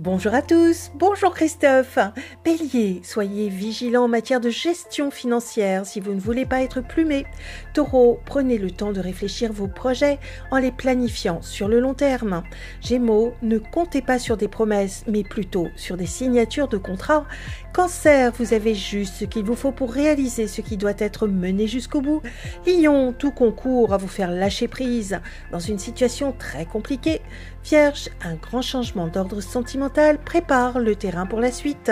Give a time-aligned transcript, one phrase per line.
[0.00, 1.98] Bonjour à tous, bonjour Christophe.
[2.44, 7.26] Bélier, soyez vigilant en matière de gestion financière si vous ne voulez pas être plumé.
[7.74, 10.20] Taureau, prenez le temps de réfléchir vos projets
[10.52, 12.44] en les planifiant sur le long terme.
[12.80, 17.26] Gémeaux, ne comptez pas sur des promesses, mais plutôt sur des signatures de contrats.
[17.72, 21.66] Cancer, vous avez juste ce qu'il vous faut pour réaliser ce qui doit être mené
[21.66, 22.22] jusqu'au bout.
[22.68, 25.18] Lion, tout concourt à vous faire lâcher prise
[25.50, 27.20] dans une situation très compliquée.
[27.64, 29.87] Vierge, un grand changement d'ordre sentimental
[30.24, 31.90] prépare le terrain pour la suite.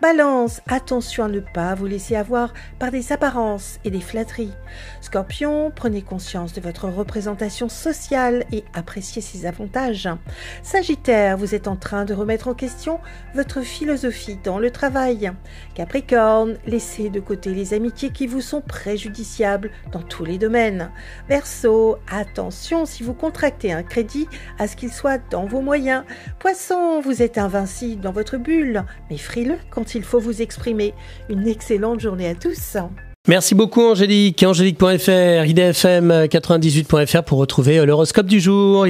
[0.00, 4.52] Balance, attention à ne pas vous laisser avoir par des apparences et des flatteries.
[5.00, 10.08] Scorpion, prenez conscience de votre représentation sociale et appréciez ses avantages.
[10.62, 13.00] Sagittaire, vous êtes en train de remettre en question
[13.34, 15.32] votre philosophie dans le travail.
[15.74, 20.90] Capricorne, laissez de côté les amitiés qui vous sont préjudiciables dans tous les domaines.
[21.28, 26.04] Verseau, attention si vous contractez un crédit à ce qu'il soit dans vos moyens.
[26.38, 30.94] Poisson, vous invincible dans votre bulle, mais frileux quand il faut vous exprimer.
[31.28, 32.78] Une excellente journée à tous.
[33.28, 34.42] Merci beaucoup Angélique.
[34.42, 38.86] Angélique.fr, idfm98.fr pour retrouver l'horoscope du jour.